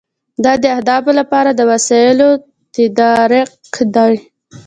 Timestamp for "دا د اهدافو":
0.43-1.11